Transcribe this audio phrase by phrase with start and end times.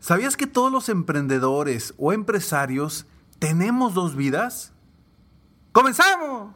[0.00, 3.06] ¿Sabías que todos los emprendedores o empresarios
[3.38, 4.72] tenemos dos vidas?
[5.72, 6.54] ¡Comenzamos!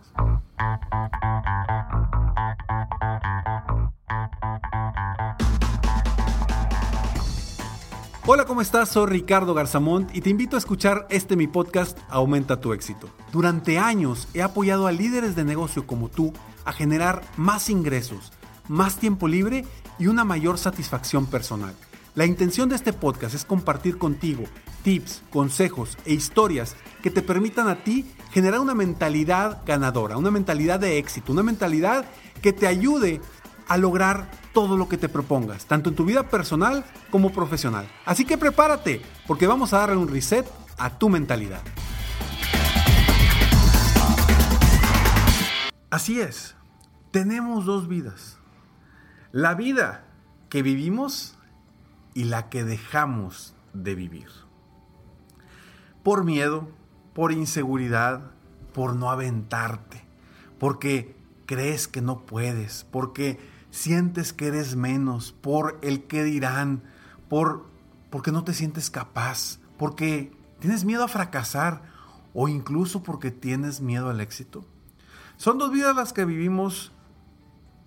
[8.27, 8.91] Hola, ¿cómo estás?
[8.91, 13.09] Soy Ricardo Garzamont y te invito a escuchar este mi podcast Aumenta tu éxito.
[13.33, 16.33] Durante años he apoyado a líderes de negocio como tú
[16.65, 18.33] a generar más ingresos,
[18.69, 19.65] más tiempo libre
[19.99, 21.75] y una mayor satisfacción personal.
[22.21, 24.45] La intención de este podcast es compartir contigo
[24.83, 30.79] tips, consejos e historias que te permitan a ti generar una mentalidad ganadora, una mentalidad
[30.79, 32.05] de éxito, una mentalidad
[32.43, 33.23] que te ayude
[33.69, 37.89] a lograr todo lo que te propongas, tanto en tu vida personal como profesional.
[38.05, 40.47] Así que prepárate, porque vamos a darle un reset
[40.77, 41.63] a tu mentalidad.
[45.89, 46.55] Así es,
[47.13, 48.39] tenemos dos vidas.
[49.33, 50.05] La vida
[50.51, 51.39] que vivimos
[52.15, 54.29] y la que dejamos de vivir.
[56.03, 56.69] Por miedo,
[57.15, 58.31] por inseguridad,
[58.73, 60.05] por no aventarte,
[60.59, 61.17] porque
[61.47, 63.39] crees que no puedes, porque
[63.71, 66.83] sientes que eres menos, por el que dirán,
[67.29, 67.71] por
[68.11, 71.83] porque no te sientes capaz, porque tienes miedo a fracasar
[72.35, 74.65] o incluso porque tienes miedo al éxito.
[75.37, 76.93] Son dos vidas las que vivimos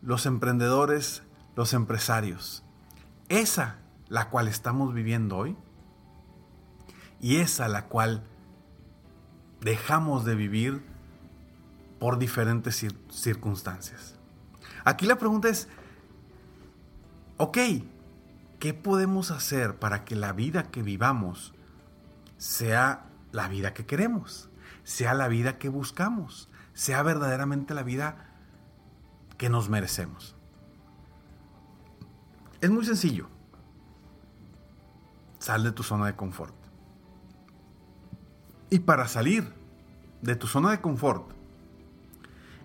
[0.02, 1.24] los emprendedores,
[1.56, 2.64] los empresarios.
[3.30, 3.78] Esa
[4.14, 5.58] la cual estamos viviendo hoy
[7.20, 8.22] y esa la cual
[9.60, 10.84] dejamos de vivir
[11.98, 14.14] por diferentes circunstancias.
[14.86, 15.68] Aquí la pregunta es,
[17.38, 17.58] ok,
[18.60, 21.56] ¿qué podemos hacer para que la vida que vivamos
[22.38, 24.48] sea la vida que queremos,
[24.84, 28.28] sea la vida que buscamos, sea verdaderamente la vida
[29.40, 30.36] que nos merecemos?
[32.62, 33.33] Es muy sencillo.
[35.44, 36.56] Sal de tu zona de confort.
[38.70, 39.54] Y para salir
[40.22, 41.32] de tu zona de confort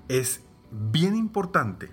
[0.06, 1.90] es bien importante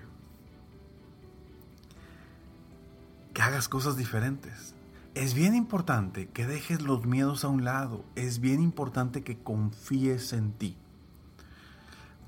[3.34, 4.76] que hagas cosas diferentes.
[5.16, 8.04] Es bien importante que dejes los miedos a un lado.
[8.14, 10.76] Es bien importante que confíes en ti.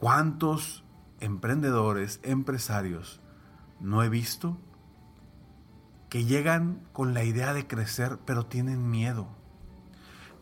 [0.00, 0.82] ¿Cuántos
[1.20, 3.20] emprendedores, empresarios
[3.78, 4.58] no he visto
[6.08, 9.28] que llegan con la idea de crecer, pero tienen miedo.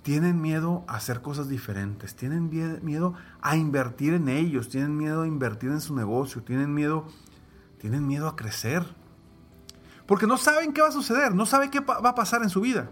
[0.03, 5.27] Tienen miedo a hacer cosas diferentes, tienen miedo a invertir en ellos, tienen miedo a
[5.27, 7.09] invertir en su negocio, tienen miedo,
[7.81, 8.85] tienen miedo a crecer.
[10.07, 12.61] Porque no saben qué va a suceder, no saben qué va a pasar en su
[12.61, 12.89] vida.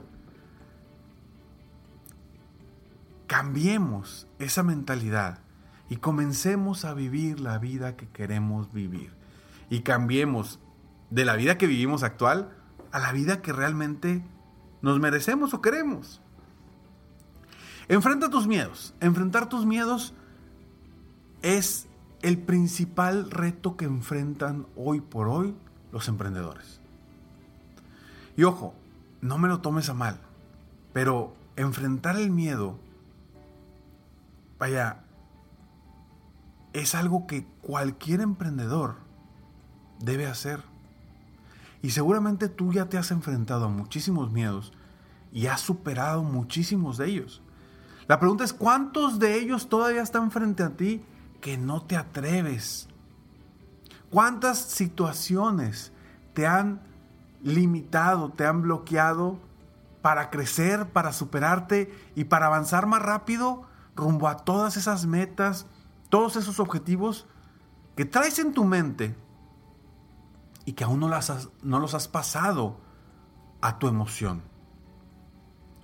[3.29, 5.39] Cambiemos esa mentalidad
[5.89, 9.12] y comencemos a vivir la vida que queremos vivir.
[9.71, 10.59] Y cambiemos
[11.11, 12.63] de la vida que vivimos actual
[12.94, 14.22] a la vida que realmente
[14.81, 16.22] nos merecemos o queremos.
[17.88, 18.94] Enfrenta tus miedos.
[19.00, 20.15] Enfrentar tus miedos
[21.43, 21.88] es
[22.22, 25.56] el principal reto que enfrentan hoy por hoy
[25.91, 26.81] los emprendedores.
[28.37, 28.76] Y ojo,
[29.20, 30.20] no me lo tomes a mal,
[30.93, 32.79] pero enfrentar el miedo,
[34.56, 35.02] vaya,
[36.73, 38.99] es algo que cualquier emprendedor
[39.99, 40.62] debe hacer.
[41.84, 44.72] Y seguramente tú ya te has enfrentado a muchísimos miedos
[45.31, 47.42] y has superado muchísimos de ellos.
[48.06, 51.04] La pregunta es, ¿cuántos de ellos todavía están frente a ti
[51.42, 52.88] que no te atreves?
[54.08, 55.92] ¿Cuántas situaciones
[56.32, 56.81] te han
[57.42, 59.38] limitado, te han bloqueado
[60.00, 63.64] para crecer, para superarte y para avanzar más rápido
[63.94, 65.66] rumbo a todas esas metas,
[66.08, 67.26] todos esos objetivos
[67.94, 69.14] que traes en tu mente
[70.64, 72.81] y que aún no, las no los has pasado
[73.61, 74.43] a tu emoción.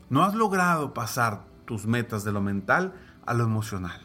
[0.09, 2.95] No has logrado pasar tus metas de lo mental
[3.27, 4.01] a lo emocional.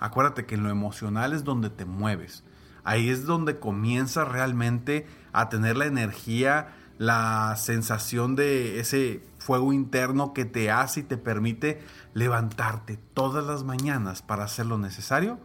[0.00, 2.44] Acuérdate que en lo emocional es donde te mueves.
[2.84, 10.32] Ahí es donde comienzas realmente a tener la energía, la sensación de ese fuego interno
[10.32, 11.82] que te hace y te permite
[12.14, 15.38] levantarte todas las mañanas para hacer lo necesario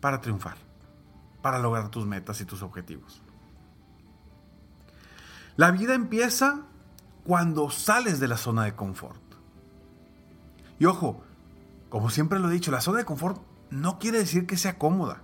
[0.00, 0.56] para triunfar,
[1.42, 3.22] para lograr tus metas y tus objetivos.
[5.56, 6.62] La vida empieza
[7.24, 9.20] cuando sales de la zona de confort.
[10.78, 11.22] Y ojo,
[11.88, 15.22] como siempre lo he dicho, la zona de confort no quiere decir que sea cómoda.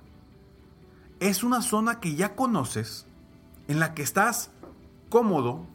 [1.21, 3.07] Es una zona que ya conoces,
[3.69, 4.51] en la que estás
[5.09, 5.67] cómodo,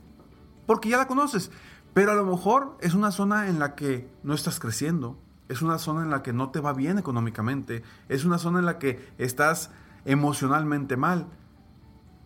[0.67, 1.51] porque ya la conoces.
[1.93, 5.17] Pero a lo mejor es una zona en la que no estás creciendo,
[5.49, 8.65] es una zona en la que no te va bien económicamente, es una zona en
[8.65, 9.71] la que estás
[10.05, 11.27] emocionalmente mal.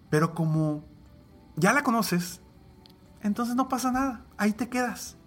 [0.10, 0.86] Pero como
[1.56, 2.42] ya la conoces,
[3.22, 5.18] entonces no pasa nada, ahí te quedas.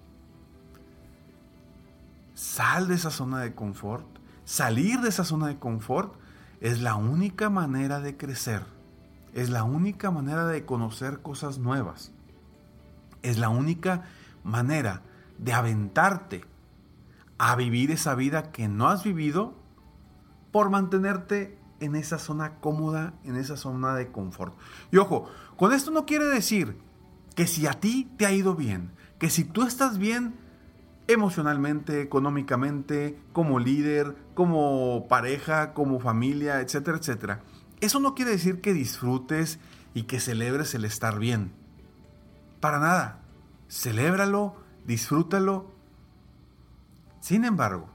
[2.35, 4.07] Sal de esa zona de confort.
[4.45, 6.15] Salir de esa zona de confort
[6.61, 8.63] es la única manera de crecer.
[9.35, 12.13] Es la única manera de conocer cosas nuevas.
[13.23, 14.05] Es la única
[14.45, 15.03] manera
[15.39, 16.45] de aventarte
[17.39, 19.55] a vivir esa vida que no has vivido
[20.53, 24.57] por mantenerte en esa zona cómoda, en esa zona de confort.
[24.91, 26.77] Y ojo, con esto no quiere decir
[27.35, 30.35] que si a ti te ha ido bien, que si tú estás bien
[31.07, 37.43] emocionalmente, económicamente, como líder, como pareja, como familia, etcétera, etcétera,
[37.81, 39.59] eso no quiere decir que disfrutes
[39.95, 41.53] y que celebres el estar bien.
[42.61, 43.23] Para nada.
[43.69, 45.71] Celébralo, disfrútalo.
[47.21, 47.89] Sin embargo,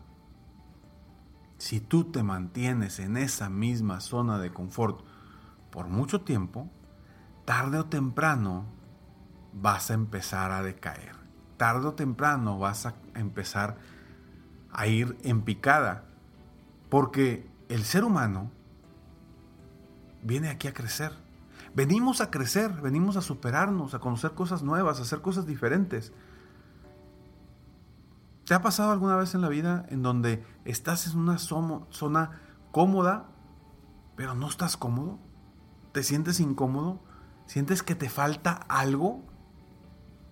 [1.64, 5.00] si tú te mantienes en esa misma zona de confort
[5.72, 6.70] por mucho tiempo,
[7.46, 8.66] tarde o temprano
[9.54, 11.16] vas a empezar a decaer.
[11.56, 13.78] Tarde o temprano vas a empezar
[14.74, 16.04] a ir en picada.
[16.90, 18.52] Porque el ser humano
[20.22, 21.14] viene aquí a crecer.
[21.74, 26.12] Venimos a crecer, venimos a superarnos, a conocer cosas nuevas, a hacer cosas diferentes.
[28.54, 32.40] ¿Te ha pasado alguna vez en la vida en donde estás en una zona
[32.72, 33.26] cómoda,
[34.16, 35.18] pero no estás cómodo?
[35.92, 37.02] ¿Te sientes incómodo?
[37.48, 39.24] ¿Sientes que te falta algo?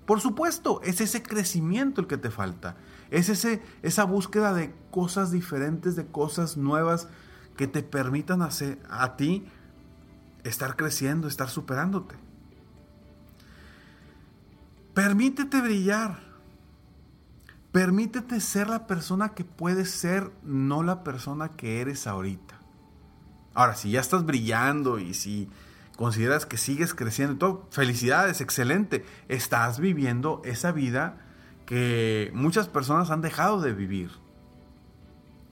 [0.05, 2.77] Por supuesto, es ese crecimiento el que te falta.
[3.09, 7.07] Es ese, esa búsqueda de cosas diferentes, de cosas nuevas
[7.57, 9.47] que te permitan hacer a ti
[10.43, 12.13] estar creciendo, estar superándote.
[14.93, 16.30] Permítete brillar.
[17.71, 22.59] Permítete ser la persona que puedes ser, no la persona que eres ahorita.
[23.53, 25.49] Ahora, si ya estás brillando y si
[25.95, 29.05] consideras que sigues creciendo y todo, felicidades, excelente.
[29.29, 31.17] Estás viviendo esa vida
[31.65, 34.11] que muchas personas han dejado de vivir.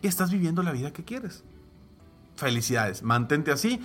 [0.02, 1.44] Y estás viviendo la vida que quieres.
[2.36, 3.82] Felicidades, mantente así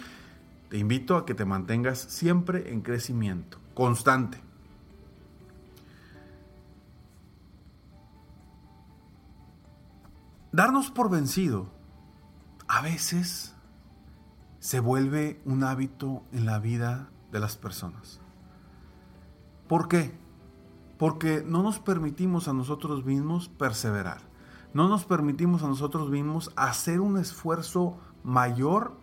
[0.75, 4.41] te invito a que te mantengas siempre en crecimiento, constante.
[10.55, 11.67] Darnos por vencido
[12.69, 13.57] a veces
[14.61, 18.21] se vuelve un hábito en la vida de las personas.
[19.67, 20.17] ¿Por qué?
[20.97, 24.21] Porque no nos permitimos a nosotros mismos perseverar.
[24.73, 28.97] No nos permitimos a nosotros mismos hacer un esfuerzo mayor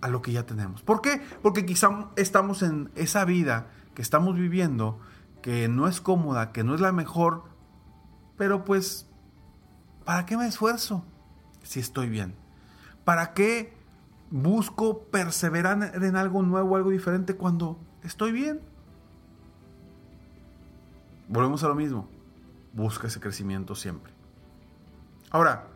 [0.00, 0.82] a lo que ya tenemos.
[0.82, 1.22] ¿Por qué?
[1.40, 4.98] Porque quizá estamos en esa vida que estamos viviendo,
[5.40, 7.44] que no es cómoda, que no es la mejor,
[8.36, 9.05] pero pues,
[10.06, 11.04] ¿para qué me esfuerzo
[11.62, 12.34] si estoy bien?
[13.04, 13.76] ¿Para qué
[14.30, 18.60] busco perseverar en algo nuevo, algo diferente cuando estoy bien?
[21.28, 22.08] Volvemos a lo mismo.
[22.72, 24.12] Busca ese crecimiento siempre.
[25.30, 25.66] Ahora,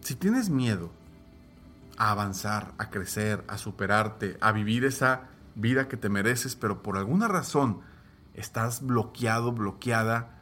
[0.00, 0.90] si tienes miedo
[1.96, 6.98] a avanzar, a crecer, a superarte, a vivir esa vida que te mereces, pero por
[6.98, 7.80] alguna razón
[8.34, 10.35] estás bloqueado, bloqueada,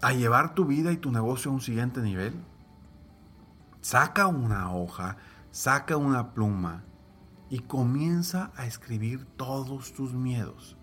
[0.00, 2.34] a llevar tu vida y tu negocio a un siguiente nivel,
[3.80, 5.16] saca una hoja,
[5.50, 6.84] saca una pluma
[7.50, 10.76] y comienza a escribir todos tus miedos.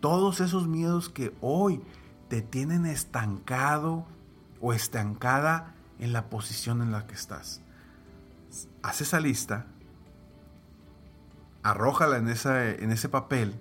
[0.00, 1.82] Todos esos miedos que hoy
[2.28, 4.06] te tienen estancado
[4.60, 7.60] o estancada en la posición en la que estás
[8.82, 9.66] haz esa lista,
[11.62, 13.60] arrójala en, en ese papel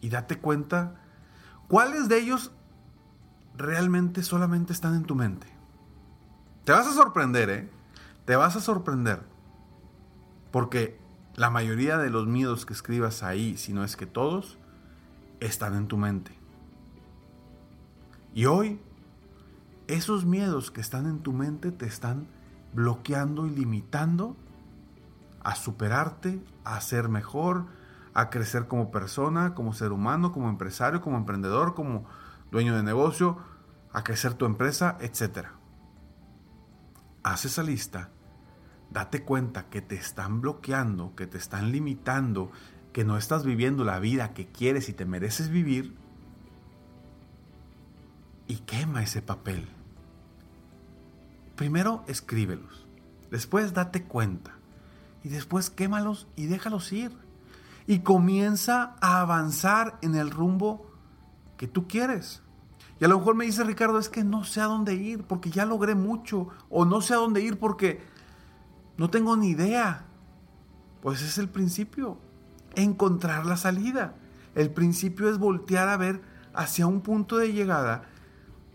[0.00, 1.00] y date cuenta
[1.68, 2.52] cuáles de ellos
[3.56, 5.46] realmente solamente están en tu mente.
[6.64, 7.70] Te vas a sorprender, ¿eh?
[8.24, 9.22] Te vas a sorprender.
[10.50, 10.98] Porque
[11.34, 14.58] la mayoría de los miedos que escribas ahí, si no es que todos,
[15.40, 16.32] están en tu mente.
[18.34, 18.80] Y hoy,
[19.86, 22.26] esos miedos que están en tu mente te están
[22.72, 24.36] bloqueando y limitando
[25.42, 27.66] a superarte, a ser mejor,
[28.12, 32.06] a crecer como persona, como ser humano, como empresario, como emprendedor, como
[32.50, 33.38] dueño de negocio,
[33.92, 35.48] a crecer tu empresa, etc.
[37.22, 38.10] Haz esa lista
[38.90, 42.50] date cuenta que te están bloqueando, que te están limitando,
[42.92, 45.94] que no estás viviendo la vida que quieres y te mereces vivir,
[48.46, 49.68] y quema ese papel.
[51.56, 52.86] Primero escríbelos,
[53.30, 54.52] después date cuenta,
[55.24, 57.12] y después quémalos y déjalos ir.
[57.88, 60.90] Y comienza a avanzar en el rumbo
[61.56, 62.42] que tú quieres.
[62.98, 65.50] Y a lo mejor me dice Ricardo, es que no sé a dónde ir porque
[65.50, 68.00] ya logré mucho, o no sé a dónde ir porque
[68.96, 70.04] no tengo ni idea.
[71.02, 72.18] Pues es el principio.
[72.74, 74.14] Encontrar la salida.
[74.54, 76.22] El principio es voltear a ver
[76.54, 78.04] hacia un punto de llegada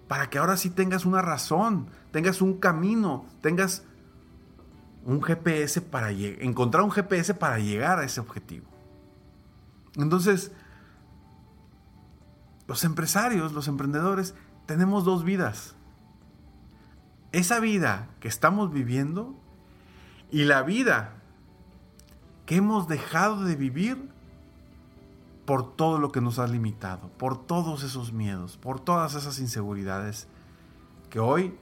[0.07, 3.83] para que ahora sí tengas una razón, tengas un camino, tengas
[5.05, 8.67] un GPS para encontrar un GPS para llegar a ese objetivo.
[9.95, 10.51] Entonces,
[12.71, 14.33] los empresarios, los emprendedores,
[14.65, 15.75] tenemos dos vidas.
[17.33, 19.35] Esa vida que estamos viviendo
[20.31, 21.15] y la vida
[22.45, 24.09] que hemos dejado de vivir
[25.45, 30.29] por todo lo que nos ha limitado, por todos esos miedos, por todas esas inseguridades
[31.09, 31.53] que hoy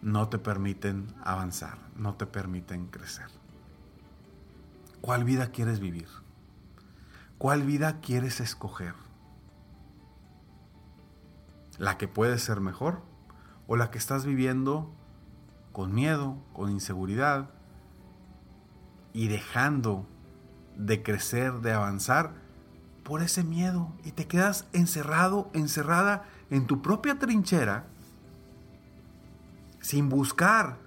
[0.00, 3.26] no te permiten avanzar, no te permiten crecer.
[5.00, 6.06] ¿Cuál vida quieres vivir?
[7.36, 8.94] ¿Cuál vida quieres escoger?
[11.78, 13.02] ¿La que puede ser mejor
[13.66, 14.92] o la que estás viviendo
[15.72, 17.50] con miedo, con inseguridad
[19.12, 20.06] y dejando
[20.76, 22.34] de crecer, de avanzar
[23.04, 27.86] por ese miedo y te quedas encerrado, encerrada en tu propia trinchera
[29.80, 30.78] sin buscar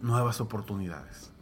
[0.00, 1.32] nuevas oportunidades.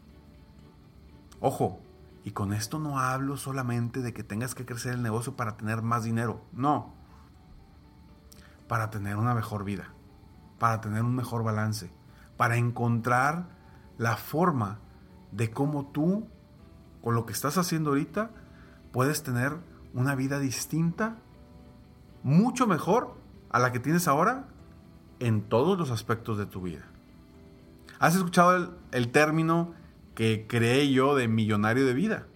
[1.40, 1.80] Ojo,
[2.24, 5.82] y con esto no hablo solamente de que tengas que crecer el negocio para tener
[5.82, 6.94] más dinero, no,
[8.68, 9.88] para tener una mejor vida,
[10.58, 11.90] para tener un mejor balance,
[12.36, 13.48] para encontrar
[13.96, 14.78] la forma
[15.32, 16.28] de cómo tú,
[17.02, 18.30] con lo que estás haciendo ahorita,
[18.92, 19.56] puedes tener
[19.94, 21.16] una vida distinta,
[22.22, 23.16] mucho mejor
[23.50, 24.46] a la que tienes ahora
[25.18, 26.84] en todos los aspectos de tu vida.
[27.98, 29.72] ¿Has escuchado el, el término
[30.14, 32.26] que creé yo de millonario de vida?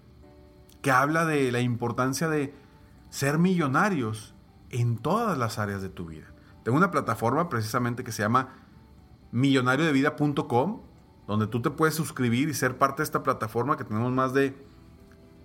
[0.80, 2.54] Que habla de la importancia de
[3.10, 4.31] ser millonarios
[4.72, 6.26] en todas las áreas de tu vida.
[6.64, 8.54] Tengo una plataforma precisamente que se llama
[9.30, 10.80] millonariodevida.com,
[11.26, 14.56] donde tú te puedes suscribir y ser parte de esta plataforma que tenemos más de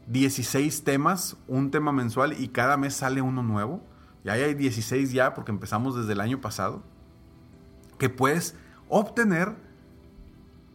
[0.08, 3.84] 16 temas, un tema mensual y cada mes sale uno nuevo.
[4.24, 6.84] Ya hay 16 ya porque empezamos desde el año pasado.
[7.98, 8.56] Que puedes
[8.90, 9.56] obtener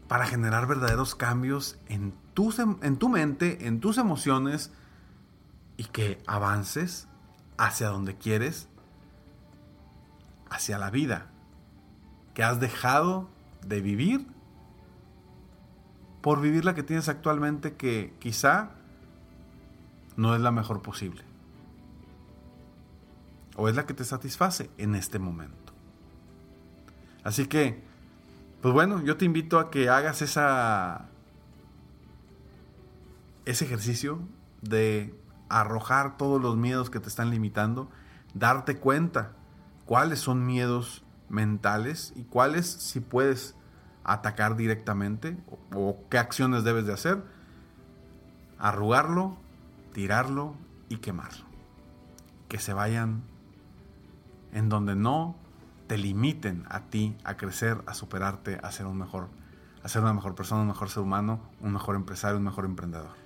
[0.08, 4.72] para generar verdaderos cambios en tu, en tu mente, en tus emociones
[5.76, 7.08] y que avances
[7.62, 8.68] hacia donde quieres,
[10.50, 11.28] hacia la vida
[12.34, 13.28] que has dejado
[13.64, 14.26] de vivir
[16.22, 18.72] por vivir la que tienes actualmente que quizá
[20.16, 21.22] no es la mejor posible.
[23.54, 25.72] O es la que te satisface en este momento.
[27.22, 27.80] Así que,
[28.60, 31.08] pues bueno, yo te invito a que hagas esa
[33.44, 34.18] ese ejercicio
[34.62, 35.21] de
[35.60, 37.90] arrojar todos los miedos que te están limitando,
[38.34, 39.32] darte cuenta
[39.84, 43.54] cuáles son miedos mentales y cuáles si puedes
[44.04, 45.36] atacar directamente
[45.74, 47.22] o, qué acciones debes de hacer.
[48.58, 49.36] Arrugarlo,
[49.92, 50.54] tirarlo
[50.88, 51.44] y quemarlo.
[52.48, 53.22] Que se vayan
[54.52, 55.36] en donde no
[55.86, 59.28] te limiten a ti a crecer, a superarte, a ser un mejor,
[59.82, 63.21] a ser una mejor persona, un mejor ser humano, un mejor empresario, un mejor emprendedor.